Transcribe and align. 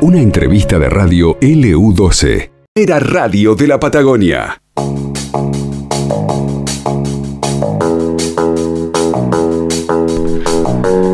Una 0.00 0.18
entrevista 0.18 0.78
de 0.78 0.88
radio 0.88 1.38
LU12. 1.38 2.50
Era 2.74 2.98
Radio 2.98 3.54
de 3.54 3.68
la 3.68 3.78
Patagonia. 3.78 4.60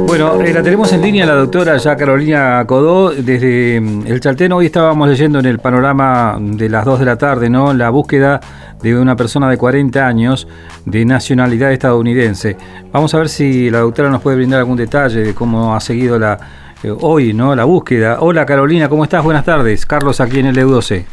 Bueno, 0.06 0.40
eh, 0.40 0.52
la 0.54 0.62
tenemos 0.62 0.92
en 0.92 1.02
línea 1.02 1.26
la 1.26 1.34
doctora 1.34 1.76
ya 1.76 1.94
Carolina 1.96 2.64
Codó 2.66 3.10
desde 3.10 3.80
mm, 3.80 4.06
el 4.06 4.20
Chaltén. 4.20 4.52
Hoy 4.52 4.66
estábamos 4.66 5.06
leyendo 5.06 5.38
en 5.38 5.46
el 5.46 5.58
panorama 5.58 6.38
de 6.40 6.68
las 6.68 6.84
2 6.84 7.00
de 7.00 7.04
la 7.04 7.16
tarde, 7.16 7.50
¿no? 7.50 7.74
La 7.74 7.90
búsqueda 7.90 8.40
de 8.82 8.98
una 8.98 9.16
persona 9.16 9.48
de 9.50 9.58
40 9.58 10.06
años 10.06 10.48
de 10.84 11.04
nacionalidad 11.04 11.72
estadounidense. 11.72 12.56
Vamos 12.92 13.14
a 13.14 13.18
ver 13.18 13.28
si 13.28 13.70
la 13.70 13.80
doctora 13.80 14.10
nos 14.10 14.22
puede 14.22 14.36
brindar 14.36 14.60
algún 14.60 14.76
detalle 14.76 15.20
de 15.20 15.34
cómo 15.34 15.74
ha 15.74 15.80
seguido 15.80 16.18
la 16.18 16.38
eh, 16.82 16.94
hoy, 17.00 17.34
¿no? 17.34 17.56
La 17.56 17.64
búsqueda. 17.64 18.18
Hola 18.20 18.46
Carolina, 18.46 18.88
¿cómo 18.88 19.04
estás? 19.04 19.24
Buenas 19.24 19.44
tardes. 19.44 19.84
Carlos 19.84 20.20
aquí 20.20 20.38
en 20.38 20.46
el 20.46 20.56
EU12. 20.56 21.04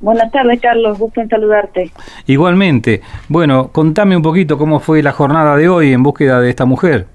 Buenas 0.00 0.30
tardes, 0.32 0.60
Carlos. 0.60 0.98
Gusto 0.98 1.20
en 1.20 1.28
saludarte. 1.28 1.92
Igualmente. 2.26 3.00
Bueno, 3.28 3.68
contame 3.68 4.16
un 4.16 4.22
poquito 4.22 4.58
cómo 4.58 4.80
fue 4.80 5.02
la 5.02 5.12
jornada 5.12 5.56
de 5.56 5.68
hoy 5.68 5.92
en 5.92 6.02
búsqueda 6.02 6.40
de 6.40 6.50
esta 6.50 6.64
mujer. 6.64 7.06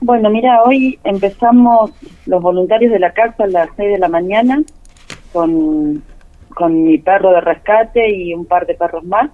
Bueno, 0.00 0.28
mira, 0.28 0.62
hoy 0.64 0.98
empezamos 1.04 1.92
los 2.26 2.42
voluntarios 2.42 2.92
de 2.92 2.98
la 2.98 3.12
casa 3.12 3.44
a 3.44 3.46
las 3.46 3.68
6 3.76 3.92
de 3.92 3.98
la 3.98 4.08
mañana 4.08 4.62
con, 5.32 6.02
con 6.54 6.82
mi 6.82 6.98
perro 6.98 7.30
de 7.30 7.40
rescate 7.40 8.10
y 8.10 8.34
un 8.34 8.46
par 8.46 8.66
de 8.66 8.74
perros 8.74 9.04
más. 9.04 9.30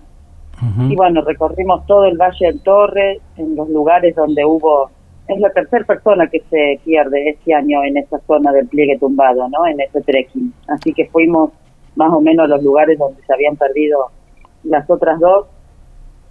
Y 0.88 0.96
bueno, 0.96 1.22
recorrimos 1.22 1.86
todo 1.86 2.04
el 2.04 2.16
Valle 2.16 2.46
del 2.46 2.60
Torre, 2.62 3.20
en 3.36 3.54
los 3.54 3.68
lugares 3.68 4.16
donde 4.16 4.44
hubo... 4.44 4.90
Es 5.28 5.38
la 5.38 5.50
tercera 5.50 5.84
persona 5.84 6.26
que 6.26 6.42
se 6.50 6.80
pierde 6.84 7.30
este 7.30 7.54
año 7.54 7.84
en 7.84 7.98
esa 7.98 8.18
zona 8.26 8.50
del 8.50 8.66
pliegue 8.66 8.98
tumbado, 8.98 9.46
¿no? 9.50 9.66
En 9.66 9.78
ese 9.78 10.00
trekking. 10.00 10.52
Así 10.66 10.92
que 10.92 11.06
fuimos 11.06 11.50
más 11.96 12.12
o 12.12 12.20
menos 12.20 12.46
a 12.46 12.48
los 12.48 12.62
lugares 12.62 12.98
donde 12.98 13.22
se 13.22 13.32
habían 13.32 13.56
perdido 13.56 14.06
las 14.64 14.88
otras 14.88 15.20
dos, 15.20 15.46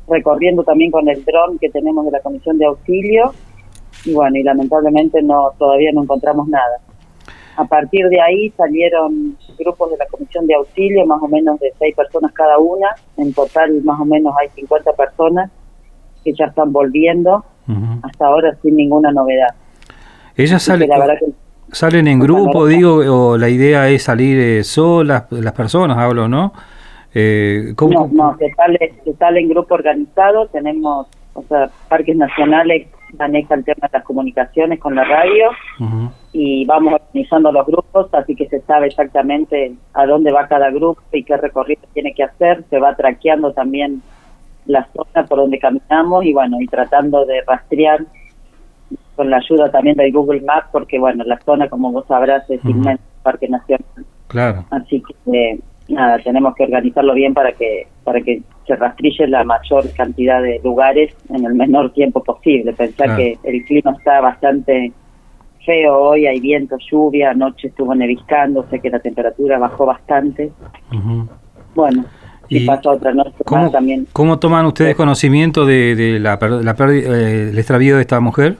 recorriendo 0.08 0.64
también 0.64 0.92
con 0.92 1.08
el 1.08 1.24
dron 1.24 1.60
que 1.60 1.70
tenemos 1.70 2.06
de 2.06 2.12
la 2.12 2.22
Comisión 2.22 2.58
de 2.58 2.66
Auxilio 2.66 3.34
y 4.06 4.14
bueno, 4.14 4.38
y 4.38 4.44
lamentablemente 4.44 5.22
no 5.22 5.52
todavía 5.58 5.92
no 5.94 6.04
encontramos 6.04 6.48
nada. 6.48 6.78
A 7.58 7.66
partir 7.66 8.08
de 8.08 8.22
ahí 8.22 8.52
salieron 8.52 9.36
grupos 9.58 9.90
de 9.90 9.98
la 9.98 10.06
Comisión 10.06 10.46
de 10.46 10.54
Auxilio, 10.54 11.06
más 11.08 11.22
o 11.22 11.28
menos 11.28 11.60
de 11.60 11.74
seis 11.80 11.96
personas 11.96 12.32
cada 12.32 12.60
una, 12.60 12.90
en 13.18 13.34
total 13.34 13.82
más 13.84 14.00
o 14.00 14.06
menos 14.06 14.34
hay 14.40 14.50
50 14.50 14.94
personas 14.94 15.50
que 16.24 16.34
ya 16.34 16.46
están 16.46 16.72
volviendo, 16.72 17.44
hasta 18.04 18.28
ahora 18.28 18.56
sin 18.62 18.76
ninguna 18.76 19.12
novedad. 19.12 19.56
Ellas 20.36 20.62
salen, 20.62 20.90
salen 21.72 22.08
en 22.08 22.20
grupo, 22.20 22.68
digo, 22.68 22.98
o 22.98 23.38
la 23.40 23.50
idea 23.50 23.90
es 23.90 24.04
salir 24.04 24.38
eh, 24.40 24.64
solas, 24.64 25.24
las 25.32 25.54
personas, 25.54 25.98
hablo, 25.98 26.28
¿no? 26.28 26.54
Eh, 27.16 27.74
¿cómo? 27.76 28.08
No, 28.08 28.10
no, 28.14 28.38
se 28.38 28.54
sale, 28.54 28.94
se 29.04 29.14
sale 29.16 29.40
en 29.40 29.50
grupo 29.50 29.74
organizado, 29.74 30.48
tenemos, 30.48 31.08
o 31.34 31.42
sea, 31.50 31.72
parques 31.90 32.16
nacionales 32.16 32.88
maneja 33.18 33.56
el 33.56 33.64
tema 33.64 33.88
de 33.88 33.98
las 33.98 34.04
comunicaciones 34.04 34.80
con 34.80 34.94
la 34.94 35.04
radio 35.04 35.50
y 36.34 36.66
vamos 36.66 36.94
organizando 36.94 37.52
los 37.52 37.66
grupos, 37.66 38.14
así 38.14 38.36
que 38.36 38.48
se 38.48 38.62
sabe 38.62 38.88
exactamente 38.88 39.74
a 39.94 40.06
dónde 40.06 40.32
va 40.32 40.48
cada 40.48 40.70
grupo 40.70 41.02
y 41.12 41.24
qué 41.24 41.38
recorrido 41.38 41.82
tiene 41.94 42.14
que 42.14 42.24
hacer, 42.24 42.64
se 42.70 42.80
va 42.80 42.96
traqueando 42.96 43.54
también 43.54 44.02
la 44.66 44.88
zona 44.94 45.26
por 45.26 45.40
donde 45.40 45.60
caminamos 45.60 46.26
y 46.26 46.34
bueno, 46.34 46.60
y 46.60 46.68
tratando 46.68 47.26
de 47.26 47.42
rastrear 47.48 48.02
con 49.16 49.30
la 49.30 49.38
ayuda 49.38 49.72
también 49.72 49.96
del 49.96 50.12
Google 50.12 50.42
Maps, 50.42 50.68
porque 50.72 51.00
bueno, 51.00 51.24
la 51.24 51.40
zona, 51.40 51.70
como 51.70 51.92
vos 51.92 52.06
sabrás, 52.08 52.48
es 52.50 52.64
inmenso, 52.66 53.04
Parque 53.24 53.48
Nacional. 53.48 54.06
Claro. 54.28 54.66
Así 54.70 55.02
que 55.26 55.60
nada, 55.88 56.20
tenemos 56.20 56.54
que 56.56 56.64
organizarlo 56.64 57.14
bien 57.14 57.34
para 57.34 57.54
que 57.54 57.88
para 58.04 58.22
que 58.22 58.42
se 58.66 58.76
rastrille 58.76 59.28
la 59.28 59.44
mayor 59.44 59.92
cantidad 59.94 60.42
de 60.42 60.60
lugares 60.64 61.16
en 61.30 61.46
el 61.46 61.56
menor 61.56 61.94
tiempo 61.94 62.24
posible. 62.24 62.74
Pensar 62.74 63.16
que 63.16 63.38
el 63.44 63.66
clima 63.66 63.96
está 63.98 64.22
bastante 64.22 64.92
feo 65.68 65.98
hoy, 66.00 66.26
hay 66.26 66.40
viento, 66.40 66.78
lluvia, 66.90 67.32
anoche 67.32 67.68
estuvo 67.68 67.94
neviscando, 67.94 68.66
sé 68.70 68.80
que 68.80 68.90
la 68.90 69.00
temperatura 69.00 69.60
bajó 69.60 69.86
bastante. 69.86 70.50
Bueno, 71.76 72.06
y 72.48 72.66
pasó 72.66 72.92
otra 72.92 73.14
noche 73.14 73.36
¿cómo, 73.46 73.70
también. 73.70 74.08
¿Cómo 74.14 74.40
toman 74.40 74.66
ustedes 74.66 74.96
conocimiento 74.96 75.66
de, 75.66 76.20
la, 76.22 76.40
la 76.42 76.76
eh, 76.90 77.50
el 77.52 77.60
extravío 77.60 77.98
de 77.98 78.02
esta 78.02 78.22
mujer? 78.22 78.56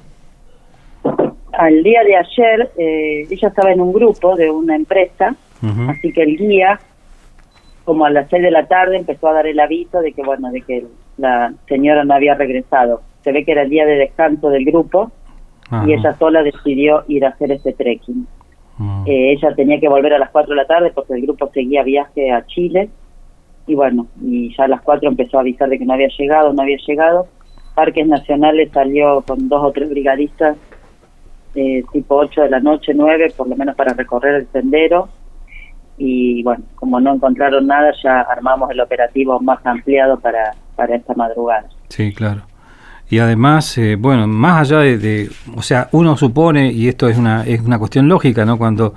Al 1.54 1.82
día 1.82 2.04
de 2.04 2.18
ayer, 2.18 2.72
eh, 2.78 3.28
ella 3.32 3.48
estaba 3.48 3.72
en 3.72 3.80
un 3.80 3.94
grupo 3.94 4.36
de 4.36 4.52
una 4.52 4.76
empresa, 4.76 5.34
así 5.88 6.12
que 6.12 6.22
el 6.22 6.38
guía 6.38 6.80
como 7.86 8.04
a 8.04 8.10
las 8.10 8.30
seis 8.30 8.44
de 8.44 8.52
la 8.52 8.68
tarde 8.68 8.98
empezó 8.98 9.30
a 9.30 9.34
dar 9.34 9.48
el 9.48 9.58
aviso 9.62 10.02
de 10.02 10.12
que, 10.12 10.22
bueno, 10.22 10.52
de 10.52 10.62
que 10.62 10.86
la 11.16 11.54
señora 11.70 12.04
no 12.04 12.14
había 12.14 12.36
regresado. 12.36 13.02
Se 13.24 13.32
ve 13.32 13.46
que 13.46 13.54
era 13.54 13.62
el 13.62 13.70
día 13.70 13.86
de 13.86 13.96
descanso 13.96 14.50
del 14.50 14.66
grupo 14.66 15.10
y 15.86 15.94
ella 15.94 16.16
sola 16.18 16.44
decidió 16.44 17.04
ir 17.08 17.26
a 17.26 17.30
hacer 17.30 17.52
ese 17.52 17.74
trekking. 17.74 18.28
Mm. 18.78 19.04
Eh, 19.06 19.34
ella 19.34 19.56
tenía 19.56 19.80
que 19.80 19.90
volver 19.90 20.14
a 20.14 20.20
las 20.20 20.30
cuatro 20.30 20.52
de 20.52 20.62
la 20.62 20.68
tarde 20.68 20.92
porque 20.94 21.14
el 21.14 21.24
grupo 21.24 21.50
seguía 21.54 21.84
viaje 21.84 22.32
a 22.32 22.46
Chile 22.46 22.90
y 23.66 23.76
bueno, 23.76 24.08
y 24.22 24.56
ya 24.56 24.66
a 24.66 24.68
las 24.68 24.82
cuatro 24.82 25.10
empezó 25.10 25.38
a 25.38 25.42
avisar 25.42 25.70
de 25.70 25.78
que 25.78 25.86
no 25.86 25.94
había 25.94 26.08
llegado, 26.18 26.54
no 26.54 26.62
había 26.62 26.78
llegado. 26.88 27.28
Parques 27.76 28.08
Nacionales 28.08 28.72
salió 28.72 29.22
con 29.22 29.50
dos 29.50 29.62
o 29.64 29.72
tres 29.72 29.90
brigadistas, 29.90 30.58
eh, 31.54 31.84
tipo 31.92 32.16
ocho 32.16 32.42
de 32.42 32.50
la 32.50 32.60
noche, 32.60 32.94
nueve, 32.96 33.34
por 33.36 33.48
lo 33.48 33.56
menos 33.56 33.76
para 33.76 33.94
recorrer 33.94 34.36
el 34.36 34.48
sendero 34.48 35.10
y 35.98 36.44
bueno, 36.44 36.64
como 36.76 37.00
no 37.00 37.16
encontraron 37.16 37.66
nada, 37.68 37.92
ya 38.04 38.22
armamos 38.22 38.70
el 38.70 38.80
operativo 38.80 39.40
más 39.40 39.66
ampliado 39.66 40.20
para, 40.20 40.54
para 40.76 40.96
esta 40.96 41.14
madrugada. 41.16 41.68
Sí, 41.90 42.14
claro. 42.14 42.42
Y 43.10 43.20
además, 43.20 43.78
eh, 43.78 43.96
bueno, 43.96 44.28
más 44.28 44.62
allá 44.62 44.80
de, 44.80 45.30
o 45.56 45.62
sea, 45.62 45.88
uno 45.94 46.18
supone, 46.18 46.72
y 46.72 46.88
esto 46.90 47.08
es 47.08 47.18
una, 47.18 47.44
es 47.44 47.62
una 47.62 47.80
cuestión 47.80 48.10
lógica, 48.10 48.46
¿no? 48.46 48.58
Cuando 48.58 48.94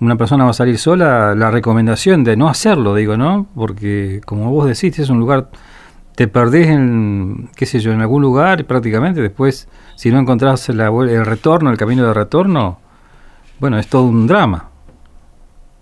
una 0.00 0.16
persona 0.16 0.44
va 0.44 0.50
a 0.50 0.54
salir 0.54 0.78
sola, 0.78 1.34
la 1.34 1.50
recomendación 1.50 2.22
de 2.22 2.36
no 2.36 2.48
hacerlo, 2.48 2.94
digo, 2.94 3.16
¿no? 3.16 3.46
Porque 3.56 4.20
como 4.24 4.50
vos 4.52 4.66
decís, 4.66 4.98
es 5.00 5.10
un 5.10 5.18
lugar, 5.18 5.48
te 6.14 6.28
perdés 6.28 6.68
en, 6.68 7.48
qué 7.56 7.66
sé 7.66 7.80
yo, 7.80 7.92
en 7.92 8.00
algún 8.00 8.22
lugar 8.22 8.64
prácticamente, 8.64 9.20
después, 9.20 9.68
si 9.96 10.12
no 10.12 10.20
encontrás 10.20 10.68
la, 10.68 10.86
el 10.88 11.26
retorno, 11.26 11.70
el 11.70 11.76
camino 11.76 12.06
de 12.06 12.14
retorno, 12.14 12.78
bueno, 13.58 13.76
es 13.78 13.88
todo 13.88 14.04
un 14.04 14.28
drama. 14.28 14.70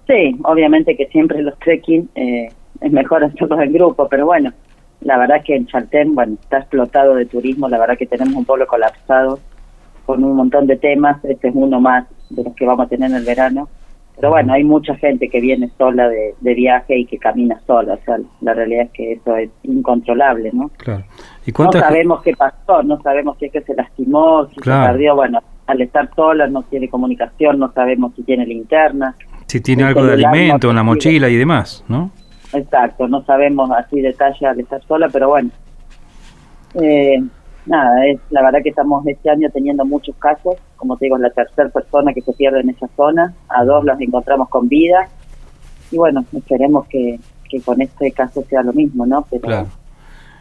Sí, 0.07 0.37
obviamente 0.45 0.97
que 0.97 1.07
siempre 1.09 1.43
los 1.43 1.59
trekking 1.59 2.09
eh, 2.15 2.49
es 2.81 2.93
mejor 2.93 3.25
hacerlos 3.25 3.61
en 3.61 3.73
grupo, 3.73 4.09
pero 4.09 4.25
bueno, 4.25 4.53
la 5.07 5.19
verdad 5.19 5.43
que 5.45 5.55
en 5.55 5.67
Chaltén, 5.67 6.17
bueno, 6.17 6.37
está 6.43 6.59
explotado 6.59 7.15
de 7.15 7.27
turismo, 7.27 7.69
la 7.69 7.79
verdad 7.79 7.97
que 7.97 8.07
tenemos 8.07 8.35
un 8.35 8.45
pueblo 8.45 8.67
colapsado 8.67 9.39
con 10.05 10.25
un 10.25 10.35
montón 10.35 10.67
de 10.67 10.77
temas, 10.77 11.25
este 11.25 11.49
es 11.49 11.55
uno 11.55 11.81
más 11.81 12.07
de 12.31 12.43
los 12.43 12.55
que 12.57 12.67
vamos 12.67 12.87
a 12.87 12.89
tener 12.89 13.11
en 13.11 13.17
el 13.17 13.25
verano, 13.25 13.69
pero 14.17 14.31
bueno, 14.31 14.53
hay 14.53 14.65
mucha 14.65 14.97
gente 14.97 15.29
que 15.29 15.41
viene 15.41 15.71
sola 15.79 16.09
de, 16.09 16.55
viaje 16.55 16.99
y 16.99 17.07
que 17.07 17.19
camina 17.19 17.61
sola, 17.69 17.95
o 17.95 18.05
sea, 18.05 18.17
la 18.41 18.55
realidad 18.55 18.87
es 18.87 18.91
que 18.91 19.13
eso 19.13 19.37
es 19.37 19.49
incontrolable, 19.63 20.51
¿no? 20.53 20.71
Claro. 20.77 21.05
¿Y 21.47 21.53
no 21.53 21.71
sabemos 21.71 22.23
qué 22.23 22.33
pasó, 22.33 22.83
no 22.83 23.01
sabemos 23.03 23.39
si 23.39 23.45
es 23.45 23.53
que 23.53 23.63
se 23.63 23.75
lastimó, 23.77 24.47
si 24.49 24.57
se 24.57 24.71
perdió, 24.71 25.15
bueno, 25.15 25.41
al 25.69 25.83
estar 25.83 26.11
sola 26.17 26.49
no 26.49 26.63
tiene 26.65 26.89
comunicación, 26.89 27.61
no 27.61 27.73
sabemos 27.73 28.13
si 28.17 28.25
tiene 28.25 28.45
linterna. 28.45 29.15
Si 29.47 29.61
tiene 29.61 29.85
algo 29.85 30.05
de 30.05 30.15
alimento 30.15 30.71
en 30.71 30.77
la 30.77 30.83
mochila 30.83 31.29
y 31.29 31.37
demás, 31.37 31.85
¿no? 31.87 32.11
Exacto, 32.53 33.09
no 33.09 33.25
sabemos 33.25 33.71
así 33.71 34.01
detalle 34.01 34.47
al 34.47 34.61
estar 34.61 34.83
sola, 34.87 35.09
pero 35.13 35.29
bueno. 35.29 35.51
Eh, 36.75 37.23
nada, 37.67 38.07
es 38.07 38.21
la 38.31 38.43
verdad 38.43 38.61
que 38.63 38.69
estamos 38.71 39.07
este 39.07 39.31
año 39.31 39.49
teniendo 39.53 39.85
muchos 39.85 40.15
casos, 40.17 40.57
como 40.77 40.97
te 40.97 41.07
digo, 41.07 41.17
es 41.17 41.23
la 41.23 41.31
tercera 41.31 41.69
persona 41.69 42.13
que 42.13 42.21
se 42.23 42.33
pierde 42.33 42.61
en 42.61 42.71
esa 42.71 42.89
zona, 42.97 43.35
a 43.49 43.65
dos 43.65 43.85
los 43.85 44.01
encontramos 44.01 44.49
con 44.49 44.69
vida, 44.69 45.09
y 45.91 45.97
bueno, 45.97 46.25
esperemos 46.33 46.87
que, 46.89 47.19
que 47.49 47.61
con 47.61 47.81
este 47.81 48.13
caso 48.13 48.45
sea 48.49 48.63
lo 48.63 48.73
mismo, 48.73 49.07
¿no? 49.07 49.27
Pero, 49.31 49.43
claro. 49.43 49.69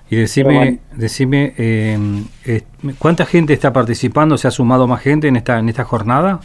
Y 0.10 0.18
decime, 0.18 0.80
decime 0.96 1.54
eh, 1.58 1.98
eh, 2.46 2.62
¿cuánta 3.00 3.26
gente 3.26 3.54
está 3.54 3.74
participando? 3.74 4.38
¿Se 4.38 4.48
ha 4.48 4.52
sumado 4.52 4.88
más 4.88 5.02
gente 5.02 5.28
en 5.28 5.36
esta, 5.36 5.58
en 5.58 5.68
esta 5.68 5.84
jornada? 5.84 6.42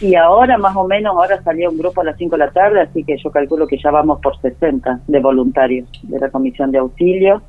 Y 0.00 0.14
ahora 0.14 0.58
más 0.58 0.76
o 0.76 0.86
menos, 0.86 1.16
ahora 1.16 1.42
salió 1.42 1.70
un 1.70 1.78
grupo 1.78 2.02
a 2.02 2.04
las 2.04 2.18
5 2.18 2.36
de 2.36 2.38
la 2.38 2.50
tarde, 2.50 2.80
así 2.82 3.02
que 3.02 3.16
yo 3.16 3.30
calculo 3.30 3.66
que 3.66 3.78
ya 3.78 3.90
vamos 3.90 4.20
por 4.20 4.38
60 4.40 5.00
de 5.06 5.20
voluntarios 5.20 5.88
de 6.02 6.18
la 6.18 6.28
Comisión 6.30 6.70
de 6.70 6.78
Auxilio. 6.78 7.40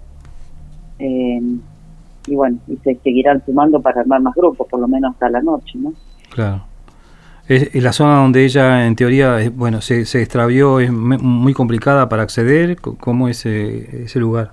Eh, 0.99 1.41
y 2.27 2.35
bueno, 2.35 2.57
y 2.67 2.77
se 2.77 2.95
seguirán 2.95 3.44
sumando 3.45 3.81
para 3.81 4.01
armar 4.01 4.21
más 4.21 4.35
grupos, 4.35 4.67
por 4.67 4.79
lo 4.79 4.88
menos 4.88 5.13
hasta 5.13 5.29
la 5.29 5.41
noche, 5.41 5.73
¿no? 5.75 5.94
Claro. 6.29 6.61
Es, 7.47 7.73
la 7.75 7.94
zona 7.94 8.17
donde 8.17 8.44
ella, 8.44 8.85
en 8.85 8.95
teoría, 8.95 9.38
bueno, 9.53 9.81
se, 9.81 10.05
se 10.05 10.21
extravió, 10.21 10.79
es 10.79 10.91
muy 10.91 11.53
complicada 11.53 12.09
para 12.09 12.23
acceder. 12.23 12.77
¿Cómo 12.79 13.27
es 13.27 13.45
ese 13.45 14.19
lugar? 14.19 14.51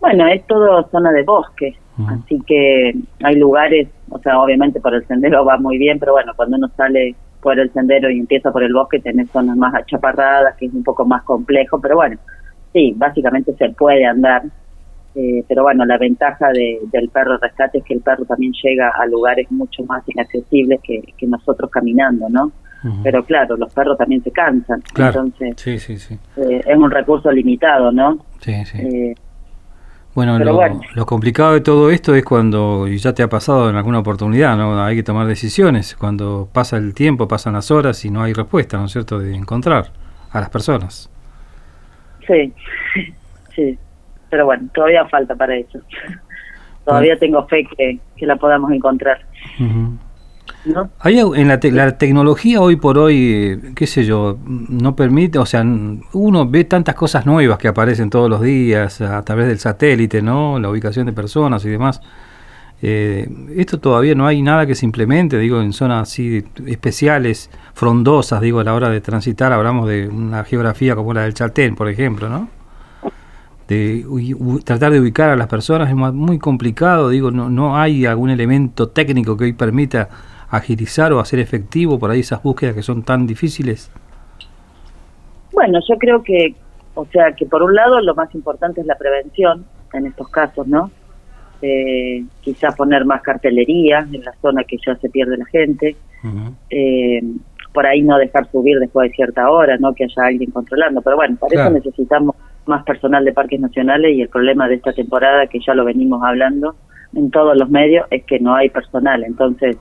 Bueno, 0.00 0.26
es 0.28 0.46
todo 0.46 0.86
zona 0.90 1.12
de 1.12 1.22
bosque, 1.22 1.78
Así 2.08 2.40
que 2.44 2.92
hay 3.22 3.36
lugares, 3.36 3.88
o 4.10 4.18
sea, 4.18 4.40
obviamente 4.40 4.80
por 4.80 4.94
el 4.94 5.06
sendero 5.06 5.44
va 5.44 5.58
muy 5.58 5.78
bien, 5.78 5.98
pero 6.00 6.12
bueno, 6.12 6.32
cuando 6.34 6.56
uno 6.56 6.68
sale 6.76 7.14
por 7.40 7.58
el 7.60 7.72
sendero 7.72 8.10
y 8.10 8.18
empieza 8.18 8.50
por 8.50 8.64
el 8.64 8.72
bosque, 8.72 8.98
tenés 8.98 9.30
zonas 9.30 9.56
más 9.56 9.74
achaparradas, 9.74 10.56
que 10.56 10.66
es 10.66 10.72
un 10.72 10.82
poco 10.82 11.04
más 11.04 11.22
complejo, 11.22 11.80
pero 11.80 11.96
bueno, 11.96 12.16
sí, 12.72 12.94
básicamente 12.96 13.54
se 13.54 13.68
puede 13.70 14.04
andar. 14.04 14.42
Eh, 15.14 15.44
pero 15.46 15.62
bueno, 15.62 15.84
la 15.84 15.96
ventaja 15.96 16.48
del 16.50 17.08
perro 17.10 17.38
rescate 17.38 17.78
es 17.78 17.84
que 17.84 17.94
el 17.94 18.00
perro 18.00 18.24
también 18.24 18.52
llega 18.64 18.90
a 18.90 19.06
lugares 19.06 19.48
mucho 19.52 19.84
más 19.84 20.02
inaccesibles 20.08 20.80
que, 20.82 21.04
nosotros 21.28 21.70
caminando, 21.70 22.28
¿no? 22.28 22.50
Pero 23.02 23.24
claro, 23.24 23.56
los 23.56 23.72
perros 23.72 23.96
también 23.96 24.22
se 24.22 24.30
cansan, 24.30 24.82
entonces 24.94 25.54
sí, 25.56 25.78
sí, 25.78 25.96
sí. 25.96 26.18
Eh, 26.36 26.60
es 26.66 26.76
un 26.76 26.90
recurso 26.90 27.30
limitado, 27.30 27.90
¿no? 27.90 28.18
Sí, 28.40 28.62
sí. 28.66 28.78
Eh, 28.78 29.14
bueno 30.14 30.38
lo, 30.38 31.06
complicado 31.06 31.54
de 31.54 31.60
todo 31.60 31.90
esto 31.90 32.14
es 32.14 32.24
cuando, 32.24 32.86
y 32.86 32.98
ya 32.98 33.12
te 33.12 33.22
ha 33.22 33.28
pasado 33.28 33.68
en 33.68 33.76
alguna 33.76 33.98
oportunidad, 33.98 34.56
¿no? 34.56 34.82
Hay 34.82 34.96
que 34.96 35.02
tomar 35.02 35.26
decisiones. 35.26 35.96
Cuando 35.96 36.48
pasa 36.52 36.76
el 36.76 36.94
tiempo, 36.94 37.26
pasan 37.26 37.54
las 37.54 37.70
horas 37.70 38.04
y 38.04 38.10
no 38.10 38.22
hay 38.22 38.32
respuesta, 38.32 38.78
¿no 38.78 38.86
es 38.86 38.92
cierto?, 38.92 39.18
de 39.18 39.34
encontrar 39.34 39.90
a 40.30 40.40
las 40.40 40.50
personas. 40.50 41.10
Sí, 42.26 42.52
sí. 43.54 43.78
Pero 44.30 44.46
bueno, 44.46 44.68
todavía 44.74 45.06
falta 45.06 45.34
para 45.34 45.56
eso. 45.56 45.78
Todavía 46.84 47.18
tengo 47.18 47.46
fe 47.46 47.66
que, 47.76 47.98
la 48.26 48.36
podamos 48.36 48.70
encontrar. 48.70 49.18
Hay 51.00 51.18
en 51.18 51.48
la, 51.48 51.60
la, 51.62 51.98
tecnología 51.98 52.60
hoy 52.60 52.76
por 52.76 52.96
hoy, 52.96 53.72
qué 53.74 53.86
sé 53.86 54.04
yo, 54.04 54.38
no 54.46 54.96
permite, 54.96 55.38
o 55.38 55.44
sea, 55.44 55.62
uno 56.12 56.48
ve 56.48 56.64
tantas 56.64 56.94
cosas 56.94 57.26
nuevas 57.26 57.58
que 57.58 57.68
aparecen 57.68 58.08
todos 58.08 58.30
los 58.30 58.40
días 58.40 59.00
a 59.02 59.22
través 59.22 59.46
del 59.46 59.58
satélite, 59.58 60.22
¿no? 60.22 60.58
La 60.58 60.70
ubicación 60.70 61.04
de 61.06 61.12
personas 61.12 61.64
y 61.66 61.68
demás. 61.68 62.00
Eh, 62.80 63.28
esto 63.56 63.78
todavía 63.78 64.14
no 64.14 64.26
hay 64.26 64.40
nada 64.42 64.66
que 64.66 64.74
se 64.74 64.86
implemente, 64.86 65.38
digo, 65.38 65.60
en 65.60 65.72
zonas 65.74 66.08
así 66.08 66.44
especiales, 66.66 67.50
frondosas, 67.74 68.40
digo, 68.40 68.60
a 68.60 68.64
la 68.64 68.74
hora 68.74 68.88
de 68.88 69.00
transitar, 69.02 69.52
hablamos 69.52 69.86
de 69.88 70.08
una 70.08 70.44
geografía 70.44 70.96
como 70.96 71.12
la 71.12 71.22
del 71.22 71.34
Chaltén, 71.34 71.76
por 71.76 71.88
ejemplo, 71.88 72.28
¿no? 72.30 72.48
De 73.68 74.04
tratar 74.64 74.92
de 74.92 75.00
ubicar 75.00 75.30
a 75.30 75.36
las 75.36 75.46
personas 75.46 75.88
es 75.88 75.94
muy 75.94 76.38
complicado, 76.38 77.10
digo, 77.10 77.30
no, 77.30 77.48
no 77.50 77.78
hay 77.78 78.06
algún 78.06 78.30
elemento 78.30 78.88
técnico 78.88 79.36
que 79.36 79.44
hoy 79.44 79.52
permita 79.54 80.08
agilizar 80.56 81.12
o 81.12 81.20
hacer 81.20 81.38
efectivo 81.40 81.98
por 81.98 82.10
ahí 82.10 82.20
esas 82.20 82.42
búsquedas 82.42 82.74
que 82.74 82.82
son 82.82 83.02
tan 83.02 83.26
difíciles? 83.26 83.90
Bueno, 85.52 85.78
yo 85.88 85.96
creo 85.98 86.22
que, 86.22 86.54
o 86.94 87.06
sea, 87.06 87.32
que 87.32 87.46
por 87.46 87.62
un 87.62 87.74
lado 87.74 88.00
lo 88.00 88.14
más 88.14 88.34
importante 88.34 88.80
es 88.80 88.86
la 88.86 88.96
prevención 88.96 89.64
en 89.92 90.06
estos 90.06 90.28
casos, 90.28 90.66
¿no? 90.66 90.90
Eh, 91.62 92.24
quizás 92.40 92.74
poner 92.76 93.04
más 93.04 93.22
cartelería 93.22 94.06
en 94.12 94.22
la 94.22 94.34
zona 94.42 94.64
que 94.64 94.76
ya 94.84 94.96
se 94.96 95.08
pierde 95.08 95.36
la 95.36 95.46
gente, 95.46 95.96
eh, 96.70 97.22
por 97.72 97.86
ahí 97.86 98.02
no 98.02 98.18
dejar 98.18 98.50
subir 98.50 98.78
después 98.78 99.10
de 99.10 99.16
cierta 99.16 99.50
hora, 99.50 99.76
¿no? 99.78 99.94
Que 99.94 100.04
haya 100.04 100.26
alguien 100.26 100.50
controlando, 100.50 101.00
pero 101.02 101.16
bueno, 101.16 101.36
para 101.36 101.60
eso 101.60 101.70
necesitamos 101.70 102.36
más 102.66 102.84
personal 102.84 103.24
de 103.24 103.32
parques 103.32 103.60
nacionales 103.60 104.16
y 104.16 104.22
el 104.22 104.28
problema 104.28 104.68
de 104.68 104.76
esta 104.76 104.92
temporada, 104.92 105.46
que 105.46 105.60
ya 105.60 105.74
lo 105.74 105.84
venimos 105.84 106.22
hablando 106.22 106.76
en 107.14 107.30
todos 107.30 107.56
los 107.56 107.68
medios, 107.70 108.06
es 108.10 108.24
que 108.24 108.40
no 108.40 108.54
hay 108.54 108.70
personal, 108.70 109.22
entonces 109.24 109.76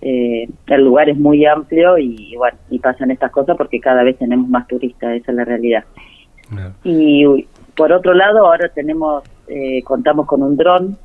eh, 0.00 0.48
el 0.66 0.84
lugar 0.84 1.08
es 1.08 1.18
muy 1.18 1.44
amplio 1.44 1.98
y 1.98 2.34
bueno, 2.36 2.56
y 2.70 2.78
pasan 2.78 3.10
estas 3.10 3.30
cosas 3.30 3.56
porque 3.56 3.80
cada 3.80 4.02
vez 4.02 4.18
tenemos 4.18 4.48
más 4.48 4.66
turistas, 4.68 5.14
esa 5.14 5.32
es 5.32 5.36
la 5.36 5.44
realidad. 5.44 5.84
Y 6.84 7.46
por 7.76 7.92
otro 7.92 8.14
lado, 8.14 8.46
ahora 8.46 8.68
tenemos, 8.68 9.24
eh, 9.48 9.82
contamos 9.82 10.26
con 10.26 10.42
un 10.42 10.56
dron, 10.56 10.96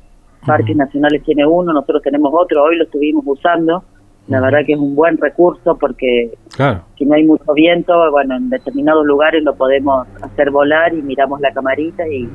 Parques 0.46 0.76
Nacionales 0.76 1.22
tiene 1.22 1.46
uno, 1.46 1.72
nosotros 1.72 2.02
tenemos 2.02 2.32
otro, 2.34 2.64
hoy 2.64 2.76
lo 2.76 2.84
estuvimos 2.84 3.24
usando, 3.26 3.82
la 4.28 4.40
verdad 4.40 4.60
que 4.66 4.72
es 4.72 4.78
un 4.78 4.94
buen 4.94 5.18
recurso 5.18 5.76
porque 5.76 6.30
si 6.96 7.04
no 7.04 7.14
hay 7.14 7.24
mucho 7.24 7.52
viento, 7.52 8.10
bueno, 8.10 8.36
en 8.36 8.48
determinados 8.48 9.04
lugares 9.04 9.42
lo 9.42 9.54
podemos 9.54 10.06
hacer 10.22 10.50
volar 10.50 10.94
y 10.94 11.02
miramos 11.02 11.40
la 11.40 11.52
camarita 11.52 12.04
y 12.08 12.28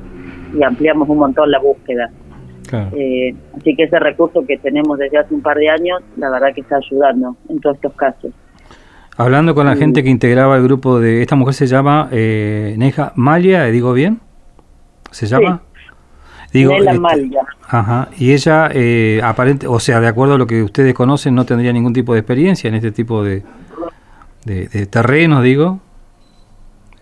ampliamos 0.64 1.10
un 1.10 1.18
montón 1.18 1.50
la 1.50 1.60
búsqueda. 1.60 2.12
Eh, 2.72 3.34
así 3.58 3.76
que 3.76 3.84
ese 3.84 4.00
recurso 4.00 4.46
que 4.46 4.58
tenemos 4.58 4.98
desde 4.98 5.18
hace 5.18 5.34
un 5.34 5.42
par 5.42 5.58
de 5.58 5.70
años, 5.70 6.02
la 6.18 6.30
verdad 6.30 6.54
que 6.54 6.62
está 6.62 6.78
ayudando 6.78 7.36
en 7.50 7.60
todos 7.60 7.76
estos 7.76 7.94
casos. 7.94 8.32
Hablando 9.18 9.54
con 9.54 9.66
la 9.66 9.76
gente 9.76 10.02
que 10.02 10.10
integraba 10.10 10.56
el 10.56 10.64
grupo 10.64 11.00
de 11.00 11.22
esta 11.22 11.36
mujer 11.36 11.54
se 11.54 11.68
llama 11.68 12.08
eh, 12.12 12.76
Neja 12.78 13.12
Malia, 13.16 13.66
¿digo 13.66 13.92
bien? 13.92 14.20
¿Se 15.12 15.26
llama? 15.26 15.62
Digo, 16.54 16.74
este, 16.74 17.00
Ajá. 17.68 18.10
Y 18.18 18.32
ella, 18.32 18.70
eh, 18.74 19.20
aparente, 19.24 19.68
o 19.68 19.80
sea, 19.80 20.00
de 20.00 20.08
acuerdo 20.08 20.36
a 20.36 20.38
lo 20.38 20.48
que 20.48 20.64
ustedes 20.64 20.94
conocen, 20.94 21.36
no 21.36 21.46
tendría 21.46 21.74
ningún 21.74 21.94
tipo 21.94 22.14
de 22.14 22.20
experiencia 22.20 22.70
en 22.70 22.76
este 22.76 22.92
tipo 22.92 23.24
de, 23.24 23.44
de, 24.46 24.68
de 24.68 24.86
terrenos, 24.88 25.44
digo. 25.44 25.80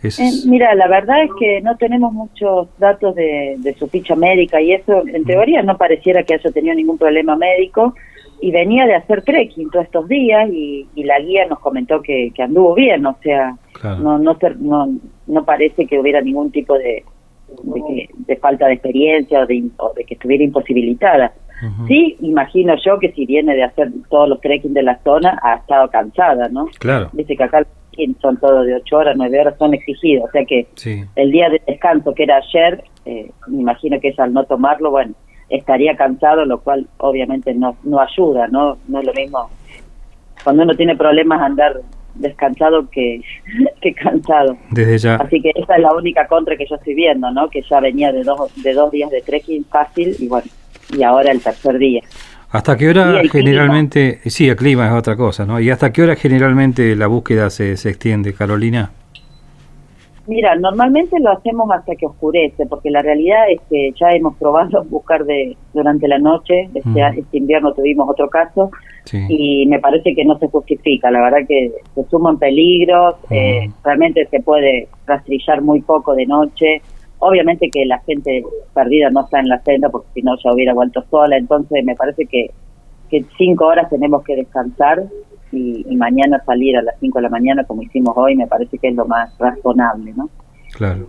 Eh, 0.04 0.30
mira, 0.46 0.76
la 0.76 0.88
verdad 0.88 1.24
es 1.24 1.32
que 1.40 1.62
no 1.62 1.76
tenemos 1.78 2.14
muchos 2.14 2.68
datos 2.78 3.16
de, 3.16 3.76
su 3.78 3.88
ficha 3.88 4.16
médica 4.16 4.62
y 4.62 4.74
eso, 4.74 5.04
en 5.08 5.26
teoría, 5.26 5.64
no 5.64 5.78
pareciera 5.78 6.24
que 6.24 6.36
haya 6.36 6.52
tenido 6.52 6.76
ningún 6.76 6.98
problema 6.98 7.36
médico 7.36 7.96
y 8.40 8.52
venía 8.52 8.86
de 8.86 8.96
hacer 8.96 9.24
trekking 9.24 9.72
todos 9.72 9.86
estos 9.86 10.08
días 10.08 10.50
y, 10.52 10.88
la 10.96 11.20
guía 11.20 11.48
nos 11.48 11.60
comentó 11.60 12.02
que, 12.02 12.32
anduvo 12.38 12.76
bien, 12.76 13.06
o 13.06 13.18
sea, 13.24 13.56
no, 13.84 14.20
no, 14.20 14.38
no, 14.60 14.90
no 15.26 15.46
parece 15.46 15.88
que 15.88 16.00
hubiera 16.00 16.22
ningún 16.22 16.52
tipo 16.52 16.78
de, 16.78 17.04
de, 18.28 18.36
falta 18.36 18.68
de 18.68 18.74
experiencia 18.74 19.42
o 19.42 19.46
de, 19.48 20.04
que 20.06 20.14
estuviera 20.14 20.44
imposibilitada. 20.44 21.34
Sí, 21.88 22.16
imagino 22.22 22.76
yo 22.86 23.00
que 23.00 23.12
si 23.14 23.26
viene 23.26 23.56
de 23.56 23.64
hacer 23.64 23.92
todos 24.12 24.30
los 24.30 24.40
trekking 24.42 24.76
de 24.76 24.84
la 24.84 25.00
zona, 25.00 25.40
ha 25.42 25.56
estado 25.56 25.90
cansada, 25.90 26.50
¿no? 26.50 26.68
Claro. 26.78 27.10
Dice 27.14 27.36
que 27.36 27.44
acá 27.44 27.66
son 28.22 28.38
todos 28.38 28.66
de 28.66 28.76
8 28.76 28.98
horas, 28.98 29.16
9 29.18 29.40
horas, 29.40 29.56
son 29.58 29.74
exigidos. 29.74 30.30
O 30.30 30.32
sea 30.32 30.46
que 30.46 30.68
el 31.16 31.32
día 31.32 31.50
de 31.50 31.62
descanso 31.66 32.14
que 32.14 32.24
era 32.24 32.38
ayer, 32.38 32.84
eh, 33.06 33.32
me 33.48 33.62
imagino 33.62 34.00
que 34.00 34.10
es 34.10 34.20
al 34.20 34.34
no 34.34 34.44
tomarlo, 34.46 34.92
bueno, 34.92 35.14
estaría 35.50 35.96
cansado, 35.96 36.46
lo 36.46 36.60
cual 36.60 36.88
obviamente 36.98 37.54
no, 37.54 37.78
no 37.84 38.00
ayuda, 38.00 38.48
¿no? 38.48 38.78
No 38.88 39.00
es 39.00 39.06
lo 39.06 39.14
mismo. 39.14 39.50
Cuando 40.44 40.64
uno 40.64 40.76
tiene 40.76 40.96
problemas 40.96 41.42
andar 41.42 41.82
descansado 42.16 42.90
que, 42.90 43.22
que 43.82 43.94
cansado. 43.94 44.58
Desde 44.72 44.98
ya. 44.98 45.16
Así 45.16 45.42
que 45.42 45.52
esa 45.56 45.76
es 45.76 45.82
la 45.82 45.94
única 45.94 46.28
contra 46.28 46.56
que 46.56 46.66
yo 46.66 46.76
estoy 46.76 46.96
viendo, 46.96 47.30
¿no? 47.32 47.50
Que 47.50 47.62
ya 47.62 47.80
venía 47.80 48.12
de 48.12 48.24
dos, 48.24 48.52
de 48.62 48.74
dos 48.74 48.92
días 48.92 49.10
de 49.10 49.22
trekking 49.22 49.66
fácil 49.66 50.16
y 50.20 50.28
bueno, 50.28 50.48
y 50.96 51.04
ahora 51.04 51.32
el 51.32 51.42
tercer 51.42 51.78
día. 51.78 52.02
¿Hasta 52.50 52.78
qué 52.78 52.90
hora 52.90 53.22
generalmente, 53.30 54.20
sí, 54.26 54.48
el 54.48 54.56
clima 54.56 54.88
es 54.88 54.94
otra 54.94 55.18
cosa, 55.18 55.46
¿no? 55.46 55.60
¿Y 55.60 55.70
hasta 55.70 55.92
qué 55.92 56.04
hora 56.04 56.16
generalmente 56.16 56.96
la 56.96 57.08
búsqueda 57.08 57.50
se, 57.50 57.76
se 57.76 57.90
extiende, 57.90 58.34
Carolina? 58.34 58.92
Mira, 60.28 60.56
normalmente 60.58 61.18
lo 61.22 61.32
hacemos 61.32 61.72
hasta 61.72 61.96
que 61.96 62.06
oscurece, 62.06 62.66
porque 62.66 62.92
la 62.92 63.02
realidad 63.02 63.50
es 63.50 63.62
que 63.70 63.92
ya 63.98 64.12
hemos 64.12 64.36
probado 64.36 64.84
buscar 64.90 65.24
de 65.24 65.56
durante 65.74 66.08
la 66.08 66.20
noche, 66.20 66.70
este, 66.74 66.90
mm. 66.90 67.18
este 67.18 67.38
invierno 67.38 67.74
tuvimos 67.74 68.10
otro 68.10 68.30
caso, 68.30 68.70
y 69.30 69.66
me 69.68 69.80
parece 69.80 70.14
que 70.14 70.26
no 70.26 70.38
se 70.38 70.50
justifica, 70.50 71.10
la 71.10 71.22
verdad 71.22 71.48
que 71.48 71.72
se 71.96 72.04
suman 72.10 72.38
peligros, 72.38 73.16
mm. 73.30 73.34
eh, 73.34 73.72
realmente 73.84 74.26
se 74.30 74.42
puede 74.42 74.90
rastrillar 75.06 75.62
muy 75.62 75.82
poco 75.82 76.14
de 76.14 76.26
noche, 76.26 76.82
Obviamente 77.20 77.70
que 77.72 77.86
la 77.86 78.00
gente 78.00 78.44
perdida 78.74 79.10
no 79.10 79.22
está 79.22 79.40
en 79.40 79.50
la 79.50 79.60
senda 79.64 79.90
porque 79.90 80.08
si 80.14 80.22
no 80.22 80.36
ya 80.44 80.54
hubiera 80.54 80.74
vuelto 80.74 81.04
sola, 81.10 81.38
entonces 81.38 81.84
me 81.84 81.96
parece 81.96 82.26
que, 82.26 82.52
que 83.10 83.26
cinco 83.38 83.66
horas 83.66 83.90
tenemos 83.90 84.24
que 84.24 84.36
descansar 84.36 85.04
y, 85.52 85.96
mañana 85.96 86.42
salir 86.46 86.78
a 86.78 86.82
las 86.82 86.96
cinco 87.00 87.20
de 87.20 87.24
la 87.24 87.30
mañana 87.30 87.64
como 87.64 87.82
hicimos 87.82 88.14
hoy 88.16 88.36
me 88.36 88.48
parece 88.48 88.78
que 88.78 88.90
es 88.90 88.96
lo 88.96 89.06
más 89.06 89.36
razonable, 89.40 90.14
¿no? 90.16 90.30
Claro, 90.74 91.08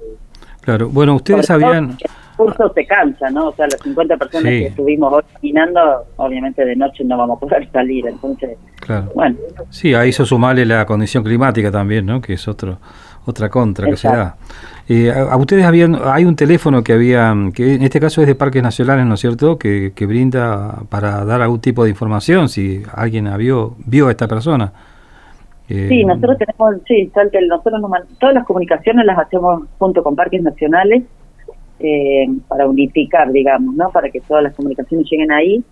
claro. 0.61 0.89
Bueno, 0.89 1.17
ustedes 1.17 1.47
sabían... 1.47 1.97
El 2.01 2.47
curso 2.47 2.73
se 2.73 2.87
cansa, 2.87 3.29
¿no? 3.31 3.49
O 3.49 3.53
sea, 3.53 3.67
las 3.67 3.81
50 3.81 4.17
personas 4.17 4.45
que 4.45 4.67
estuvimos 4.67 5.13
hoy 5.13 5.23
caminando, 5.35 5.81
obviamente 6.17 6.65
de 6.65 6.77
noche 6.77 7.05
no 7.05 7.19
vamos 7.19 7.37
a 7.37 7.41
poder 7.41 7.69
salir, 7.73 8.07
entonces... 8.07 8.57
Claro. 8.81 9.11
Bueno. 9.15 9.37
Sí, 9.71 9.93
ahí 9.93 10.11
hizo 10.11 10.25
sumarle 10.25 10.65
la 10.65 10.87
condición 10.87 11.25
climática 11.25 11.73
también, 11.73 12.07
¿no? 12.07 12.21
Que 12.21 12.35
es 12.35 12.47
otro 12.47 12.79
otra 13.29 13.49
contra 13.49 13.87
que 13.87 13.97
se 13.97 14.09
da. 14.09 14.37
Eh, 14.89 15.11
a, 15.11 15.37
ustedes 15.37 15.65
habían, 15.65 15.99
hay 16.03 16.25
un 16.25 16.35
teléfono 16.35 16.83
que 16.83 16.95
había, 16.95 17.35
que 17.55 17.75
en 17.75 17.83
este 17.83 18.01
caso 18.01 18.23
es 18.23 18.27
de 18.27 18.35
Parques 18.35 18.63
Nacionales, 18.63 19.05
¿no 19.07 19.15
es 19.15 19.21
cierto?, 19.21 19.59
que, 19.59 19.93
que 19.95 20.07
brinda 20.07 20.83
para 20.89 21.25
dar 21.25 21.43
algún 21.43 21.61
tipo 21.61 21.85
de 21.85 21.91
información 21.91 22.49
si 22.49 22.83
alguien 22.95 23.31
vio, 23.37 23.75
vio 23.85 24.09
a 24.09 24.11
esta 24.11 24.27
persona. 24.27 24.73
Eh, 25.69 25.87
sí, 25.91 26.05
nosotros 26.05 26.39
tenemos, 26.39 26.83
sí, 26.87 27.13
nosotros 27.49 27.83
todas 28.19 28.35
las 28.35 28.47
comunicaciones 28.47 29.05
las 29.05 29.19
hacemos 29.19 29.65
junto 29.79 30.03
con 30.03 30.17
Parques 30.17 30.43
Nacionales 30.43 31.03
eh, 31.81 32.27
para 32.49 32.67
unificar, 32.67 33.31
digamos, 33.31 33.75
¿no? 33.75 33.91
Para 33.91 34.09
que 34.09 34.21
todas 34.21 34.43
las 34.43 34.55
comunicaciones 34.55 35.07
lleguen 35.11 35.31
ahí 35.31 35.63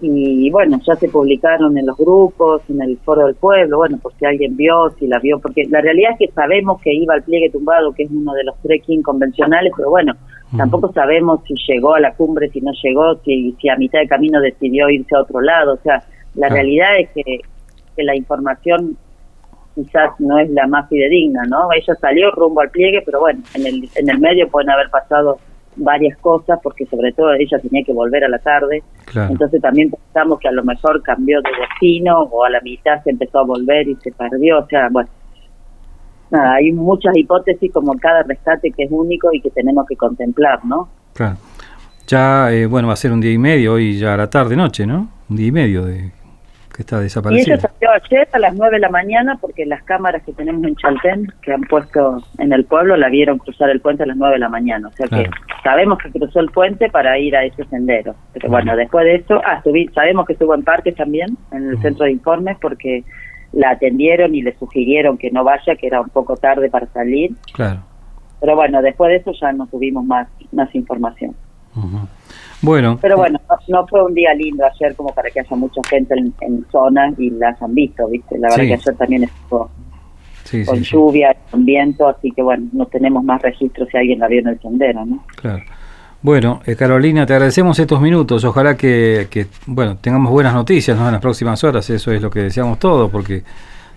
y 0.00 0.50
bueno, 0.50 0.80
ya 0.86 0.94
se 0.96 1.08
publicaron 1.08 1.76
en 1.76 1.86
los 1.86 1.96
grupos, 1.96 2.62
en 2.68 2.82
el 2.82 2.98
foro 2.98 3.26
del 3.26 3.34
pueblo, 3.34 3.78
bueno, 3.78 3.98
por 3.98 4.12
si 4.14 4.24
alguien 4.24 4.56
vio, 4.56 4.90
si 4.98 5.06
la 5.06 5.18
vio, 5.18 5.38
porque 5.40 5.64
la 5.68 5.80
realidad 5.80 6.12
es 6.12 6.18
que 6.18 6.34
sabemos 6.34 6.80
que 6.80 6.94
iba 6.94 7.14
al 7.14 7.22
pliegue 7.22 7.50
tumbado, 7.50 7.92
que 7.92 8.04
es 8.04 8.10
uno 8.10 8.32
de 8.34 8.44
los 8.44 8.56
trekking 8.62 9.02
convencionales, 9.02 9.72
pero 9.76 9.90
bueno, 9.90 10.14
Tampoco 10.56 10.90
sabemos 10.92 11.40
si 11.46 11.54
llegó 11.68 11.94
a 11.94 12.00
la 12.00 12.14
cumbre, 12.14 12.48
si 12.48 12.60
no 12.60 12.72
llegó, 12.82 13.16
si, 13.22 13.54
si 13.60 13.68
a 13.68 13.76
mitad 13.76 13.98
de 13.98 14.08
camino 14.08 14.40
decidió 14.40 14.88
irse 14.88 15.14
a 15.14 15.20
otro 15.20 15.40
lado. 15.42 15.74
O 15.74 15.78
sea, 15.78 16.02
la 16.34 16.48
realidad 16.48 16.98
es 16.98 17.10
que, 17.10 17.40
que 17.94 18.02
la 18.02 18.16
información 18.16 18.96
quizás 19.74 20.10
no 20.18 20.38
es 20.38 20.48
la 20.50 20.66
más 20.66 20.88
fidedigna, 20.88 21.42
¿no? 21.48 21.68
Ella 21.72 21.94
salió 22.00 22.30
rumbo 22.30 22.62
al 22.62 22.70
pliegue, 22.70 23.02
pero 23.04 23.20
bueno, 23.20 23.42
en 23.54 23.66
el, 23.66 23.88
en 23.94 24.08
el 24.08 24.18
medio 24.18 24.48
pueden 24.48 24.70
haber 24.70 24.88
pasado 24.88 25.38
varias 25.78 26.18
cosas, 26.18 26.58
porque 26.62 26.86
sobre 26.86 27.12
todo 27.12 27.32
ella 27.34 27.58
tenía 27.58 27.84
que 27.84 27.92
volver 27.92 28.24
a 28.24 28.28
la 28.28 28.38
tarde. 28.38 28.82
Entonces 29.14 29.60
también 29.62 29.90
pensamos 29.90 30.38
que 30.38 30.48
a 30.48 30.52
lo 30.52 30.64
mejor 30.64 31.02
cambió 31.02 31.40
de 31.40 31.50
destino 31.58 32.22
o 32.22 32.44
a 32.44 32.50
la 32.50 32.60
mitad 32.60 33.02
se 33.02 33.10
empezó 33.10 33.40
a 33.40 33.44
volver 33.44 33.88
y 33.88 33.94
se 33.96 34.12
perdió. 34.12 34.58
O 34.58 34.66
sea, 34.66 34.88
bueno, 34.90 35.08
nada, 36.30 36.54
hay 36.54 36.72
muchas 36.72 37.16
hipótesis 37.16 37.72
como 37.72 37.94
cada 37.94 38.22
rescate 38.22 38.70
que 38.70 38.84
es 38.84 38.90
único 38.90 39.30
y 39.32 39.40
que 39.40 39.50
tenemos 39.50 39.86
que 39.86 39.96
contemplar, 39.96 40.64
¿no? 40.64 40.88
Claro. 41.14 41.36
Ya, 42.06 42.52
eh, 42.52 42.66
bueno, 42.66 42.88
va 42.88 42.94
a 42.94 42.96
ser 42.96 43.12
un 43.12 43.20
día 43.20 43.32
y 43.32 43.38
medio 43.38 43.74
hoy 43.74 43.98
ya 43.98 44.14
a 44.14 44.16
la 44.16 44.30
tarde, 44.30 44.56
noche, 44.56 44.86
¿no? 44.86 45.08
Un 45.28 45.36
día 45.36 45.46
y 45.46 45.52
medio 45.52 45.84
de 45.84 46.10
que 46.78 46.82
está 46.82 47.00
desaparecida. 47.00 47.54
Y 47.54 47.58
ella 47.58 47.60
salió 47.60 47.90
ayer 47.90 48.28
a 48.32 48.38
las 48.38 48.54
9 48.54 48.76
de 48.76 48.78
la 48.78 48.88
mañana 48.88 49.36
porque 49.40 49.66
las 49.66 49.82
cámaras 49.82 50.22
que 50.22 50.32
tenemos 50.32 50.62
en 50.62 50.76
Chaltén, 50.76 51.26
que 51.42 51.52
han 51.52 51.62
puesto 51.62 52.22
en 52.38 52.52
el 52.52 52.64
pueblo, 52.66 52.96
la 52.96 53.08
vieron 53.08 53.38
cruzar 53.38 53.68
el 53.70 53.80
puente 53.80 54.04
a 54.04 54.06
las 54.06 54.16
9 54.16 54.34
de 54.34 54.38
la 54.38 54.48
mañana. 54.48 54.86
O 54.86 54.92
sea 54.92 55.08
que 55.08 55.28
sabemos 55.64 55.98
que 55.98 56.12
cruzó 56.12 56.38
el 56.38 56.52
puente 56.52 56.88
para 56.88 57.18
ir 57.18 57.34
a 57.34 57.42
ese 57.42 57.64
sendero. 57.64 58.14
Pero 58.32 58.48
bueno, 58.48 58.76
después 58.76 59.04
de 59.06 59.16
eso, 59.16 59.42
ah, 59.44 59.60
sabemos 59.92 60.24
que 60.24 60.34
estuvo 60.34 60.54
en 60.54 60.62
parques 60.62 60.94
también, 60.94 61.36
en 61.50 61.68
el 61.68 61.82
centro 61.82 62.04
de 62.04 62.12
informes, 62.12 62.56
porque 62.60 63.02
la 63.50 63.70
atendieron 63.70 64.36
y 64.36 64.42
le 64.42 64.56
sugirieron 64.56 65.18
que 65.18 65.32
no 65.32 65.42
vaya, 65.42 65.74
que 65.74 65.88
era 65.88 66.00
un 66.00 66.10
poco 66.10 66.36
tarde 66.36 66.70
para 66.70 66.86
salir. 66.92 67.32
Claro. 67.54 67.80
Pero 68.40 68.54
bueno, 68.54 68.82
después 68.82 69.08
de 69.08 69.16
eso 69.16 69.32
ya 69.32 69.50
no 69.50 69.66
tuvimos 69.66 70.04
más, 70.04 70.28
más 70.52 70.72
información. 70.76 71.34
Bueno. 72.60 72.98
Pero 73.00 73.16
bueno, 73.16 73.40
no, 73.68 73.86
fue 73.86 74.04
un 74.04 74.14
día 74.14 74.34
lindo 74.34 74.64
ayer 74.64 74.94
como 74.96 75.12
para 75.14 75.30
que 75.30 75.40
haya 75.40 75.56
mucha 75.56 75.80
gente 75.88 76.14
en, 76.14 76.32
en 76.40 76.66
zona 76.70 77.12
y 77.16 77.30
las 77.30 77.60
han 77.62 77.74
visto, 77.74 78.08
¿viste? 78.08 78.38
La 78.38 78.48
verdad 78.48 78.64
que 78.64 78.74
ayer 78.74 78.96
también 78.96 79.24
estuvo 79.24 79.70
con 80.66 80.82
lluvia, 80.82 81.36
con 81.50 81.64
viento, 81.64 82.08
así 82.08 82.30
que 82.32 82.42
bueno, 82.42 82.66
no 82.72 82.86
tenemos 82.86 83.22
más 83.22 83.42
registros 83.42 83.88
si 83.90 83.98
alguien 83.98 84.18
la 84.18 84.28
vio 84.28 84.40
en 84.40 84.48
el 84.48 84.60
sendero, 84.60 85.04
¿no? 85.04 85.24
Claro. 85.36 85.62
Bueno, 86.20 86.60
eh, 86.66 86.74
Carolina, 86.74 87.26
te 87.26 87.34
agradecemos 87.34 87.78
estos 87.78 88.00
minutos. 88.00 88.44
Ojalá 88.44 88.76
que, 88.76 89.28
que, 89.30 89.46
bueno, 89.66 89.98
tengamos 89.98 90.32
buenas 90.32 90.52
noticias 90.52 90.98
en 90.98 91.12
las 91.12 91.20
próximas 91.20 91.62
horas. 91.62 91.88
Eso 91.90 92.10
es 92.10 92.20
lo 92.20 92.28
que 92.28 92.40
deseamos 92.40 92.80
todos, 92.80 93.08
porque 93.10 93.44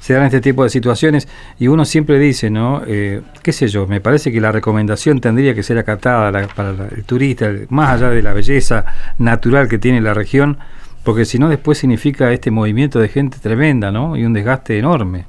se 0.02 0.16
dan 0.16 0.24
este 0.24 0.42
tipo 0.42 0.64
de 0.64 0.70
situaciones 0.70 1.28
y 1.60 1.68
uno 1.68 1.86
siempre 1.86 2.18
dice, 2.18 2.50
¿no? 2.50 2.82
Eh, 2.88 3.22
¿Qué 3.44 3.52
sé 3.52 3.68
yo? 3.68 3.86
Me 3.86 4.02
parece 4.02 4.32
que 4.32 4.42
la 4.42 4.52
recomendación 4.52 5.22
tendría 5.22 5.54
que 5.54 5.62
ser 5.62 5.78
acatada 5.78 6.32
para 6.56 6.72
el 6.72 7.04
turista, 7.06 7.52
más 7.70 7.92
allá 7.92 8.10
de 8.10 8.24
la 8.24 8.34
belleza 8.34 8.84
natural 9.20 9.70
que 9.70 9.78
tiene 9.78 10.02
la 10.02 10.16
región, 10.16 10.58
porque 11.04 11.24
si 11.24 11.38
no, 11.38 11.50
después 11.50 11.78
significa 11.78 12.32
este 12.32 12.50
movimiento 12.50 13.00
de 13.00 13.10
gente 13.10 13.38
tremenda, 13.40 13.92
¿no? 13.92 14.18
Y 14.18 14.26
un 14.26 14.34
desgaste 14.34 14.80
enorme. 14.80 15.26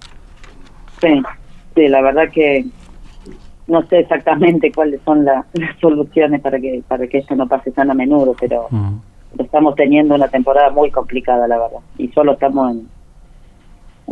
Sí, 1.03 1.23
sí, 1.75 1.89
la 1.89 2.01
verdad 2.01 2.31
que 2.33 2.65
no 3.67 3.83
sé 3.89 3.99
exactamente 3.99 4.73
cuáles 4.73 5.03
son 5.03 5.23
las 5.27 5.45
soluciones 5.83 6.41
para 6.41 6.59
que 6.59 6.83
para 6.89 7.07
que 7.07 7.19
esto 7.19 7.37
no 7.37 7.47
pase 7.47 7.73
tan 7.73 7.91
a 7.91 7.95
menudo, 7.95 8.35
pero 8.41 8.69
mm. 8.71 8.95
estamos 9.39 9.75
teniendo 9.75 10.15
una 10.15 10.29
temporada 10.29 10.71
muy 10.71 10.91
complicada, 10.91 11.47
la 11.47 11.59
verdad. 11.59 11.81
Y 11.99 12.09
solo 12.09 12.33
estamos 12.33 12.71
en, 12.73 12.89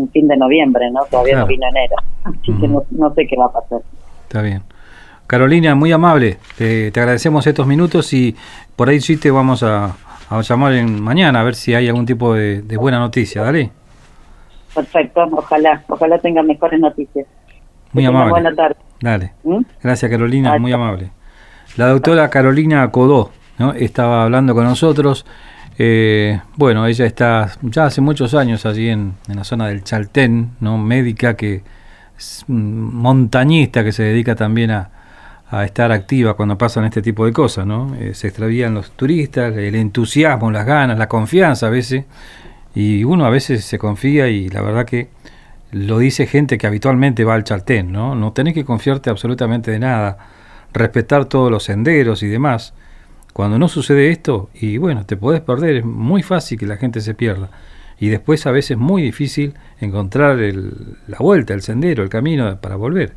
un 0.00 0.10
fin 0.10 0.28
de 0.28 0.36
noviembre, 0.36 0.90
¿no? 0.90 1.00
Todavía 1.10 1.38
no 1.38 1.46
vino 1.46 1.66
enero. 1.68 1.96
Así 2.24 2.52
que 2.60 2.68
no, 2.68 3.14
sé 3.14 3.26
qué 3.26 3.36
va 3.36 3.46
a 3.46 3.52
pasar. 3.52 3.80
Está 4.22 4.42
bien. 4.42 4.62
Carolina, 5.26 5.74
muy 5.74 5.92
amable. 5.92 6.38
te 6.56 6.92
agradecemos 6.94 7.46
estos 7.46 7.66
minutos 7.66 8.12
y 8.12 8.34
por 8.76 8.88
ahí 8.88 9.00
sí 9.00 9.16
te 9.16 9.30
vamos 9.30 9.62
a, 9.62 9.96
llamar 10.42 10.72
en 10.72 11.00
mañana 11.00 11.40
a 11.40 11.44
ver 11.44 11.54
si 11.54 11.74
hay 11.74 11.88
algún 11.88 12.06
tipo 12.06 12.34
de, 12.34 12.62
buena 12.76 12.98
noticia. 12.98 13.42
Dale. 13.42 13.70
Perfecto, 14.74 15.28
ojalá, 15.32 15.82
ojalá 15.88 16.18
tenga 16.18 16.42
mejores 16.42 16.80
noticias. 16.80 17.26
Muy 17.92 18.04
amable. 18.04 18.30
Buena 18.30 18.54
tarde. 18.54 18.76
Dale. 19.00 19.32
¿Mm? 19.42 19.62
Gracias, 19.82 20.10
Carolina, 20.10 20.58
muy 20.58 20.72
amable. 20.72 21.10
La 21.76 21.88
doctora 21.88 22.28
Carolina 22.30 22.90
Codó 22.90 23.30
¿no? 23.58 23.72
estaba 23.74 24.24
hablando 24.24 24.54
con 24.54 24.64
nosotros. 24.64 25.26
Eh, 25.78 26.40
bueno, 26.56 26.86
ella 26.86 27.06
está 27.06 27.52
ya 27.62 27.86
hace 27.86 28.00
muchos 28.00 28.34
años 28.34 28.66
allí 28.66 28.88
en, 28.88 29.14
la 29.28 29.44
zona 29.44 29.68
del 29.68 29.82
Chaltén, 29.82 30.52
¿no? 30.60 30.78
médica 30.78 31.36
que 31.36 31.62
montañista 32.48 33.82
que 33.82 33.92
se 33.92 34.02
dedica 34.02 34.34
también 34.34 34.70
a, 34.70 34.90
estar 35.64 35.90
activa 35.90 36.34
cuando 36.34 36.56
pasan 36.56 36.84
este 36.84 37.02
tipo 37.02 37.26
de 37.26 37.32
cosas, 37.32 37.66
¿no? 37.66 37.96
Eh, 37.96 38.14
se 38.14 38.28
extravían 38.28 38.72
los 38.72 38.92
turistas, 38.92 39.56
el 39.56 39.74
entusiasmo, 39.74 40.48
las 40.52 40.64
ganas, 40.64 40.96
la 40.96 41.08
confianza 41.08 41.66
a 41.66 41.70
veces, 41.70 42.04
y 42.72 43.02
uno 43.02 43.24
a 43.24 43.30
veces 43.30 43.64
se 43.64 43.76
confía 43.76 44.28
y 44.28 44.48
la 44.48 44.62
verdad 44.62 44.84
que 44.84 45.08
lo 45.72 45.98
dice 45.98 46.28
gente 46.28 46.56
que 46.56 46.68
habitualmente 46.68 47.24
va 47.24 47.34
al 47.34 47.42
Chaltén, 47.42 47.90
¿no? 47.90 48.14
No 48.14 48.32
tenés 48.32 48.54
que 48.54 48.64
confiarte 48.64 49.10
absolutamente 49.10 49.72
de 49.72 49.80
nada, 49.80 50.18
respetar 50.72 51.24
todos 51.24 51.50
los 51.50 51.64
senderos 51.64 52.22
y 52.22 52.28
demás. 52.28 52.72
Cuando 53.32 53.58
no 53.58 53.68
sucede 53.68 54.10
esto, 54.10 54.50
y 54.54 54.78
bueno, 54.78 55.06
te 55.06 55.16
podés 55.16 55.40
perder, 55.40 55.76
es 55.76 55.84
muy 55.84 56.22
fácil 56.22 56.58
que 56.58 56.66
la 56.66 56.76
gente 56.76 57.00
se 57.00 57.14
pierda. 57.14 57.50
Y 57.98 58.08
después 58.08 58.46
a 58.46 58.50
veces 58.50 58.72
es 58.72 58.78
muy 58.78 59.02
difícil 59.02 59.54
encontrar 59.80 60.38
la 60.38 61.18
vuelta, 61.18 61.54
el 61.54 61.62
sendero, 61.62 62.02
el 62.02 62.08
camino 62.08 62.58
para 62.60 62.76
volver. 62.76 63.12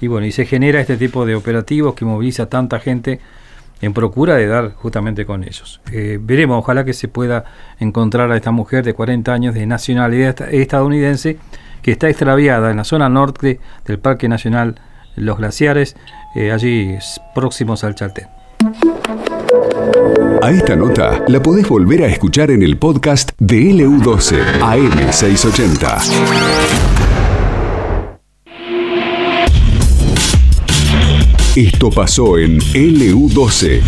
Y 0.00 0.08
bueno, 0.08 0.26
y 0.26 0.32
se 0.32 0.44
genera 0.46 0.80
este 0.80 0.96
tipo 0.96 1.24
de 1.24 1.34
operativos 1.34 1.94
que 1.94 2.04
moviliza 2.04 2.44
a 2.44 2.46
tanta 2.46 2.80
gente 2.80 3.20
en 3.80 3.92
procura 3.92 4.36
de 4.36 4.46
dar 4.46 4.72
justamente 4.74 5.26
con 5.26 5.44
ellos. 5.44 5.80
Eh, 5.92 6.18
veremos, 6.20 6.58
ojalá 6.58 6.84
que 6.84 6.92
se 6.92 7.08
pueda 7.08 7.44
encontrar 7.78 8.30
a 8.30 8.36
esta 8.36 8.50
mujer 8.50 8.84
de 8.84 8.94
40 8.94 9.32
años 9.32 9.54
de 9.54 9.66
nacionalidad 9.66 10.40
estadounidense 10.52 11.38
que 11.82 11.92
está 11.92 12.08
extraviada 12.08 12.70
en 12.70 12.78
la 12.78 12.84
zona 12.84 13.08
norte 13.08 13.60
del 13.84 13.98
Parque 13.98 14.28
Nacional 14.28 14.80
Los 15.14 15.38
Glaciares, 15.38 15.96
eh, 16.34 16.50
allí 16.50 16.96
próximos 17.34 17.84
al 17.84 17.94
Chaltén. 17.94 18.26
A 20.42 20.50
esta 20.50 20.76
nota 20.76 21.24
la 21.28 21.42
podés 21.42 21.68
volver 21.68 22.02
a 22.02 22.06
escuchar 22.08 22.50
en 22.50 22.62
el 22.62 22.76
podcast 22.78 23.30
de 23.38 23.72
LU12 23.72 24.60
AM680. 24.60 26.02
Esto 31.56 31.90
pasó 31.90 32.38
en 32.38 32.58
LU12. 32.60 33.80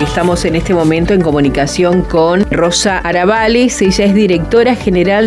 Estamos 0.00 0.44
en 0.44 0.56
este 0.56 0.74
momento 0.74 1.14
en 1.14 1.22
comunicación 1.22 2.02
con 2.02 2.44
Rosa 2.50 2.98
Arabales, 2.98 3.80
ella 3.82 4.04
es 4.04 4.14
directora 4.14 4.76
general. 4.76 5.26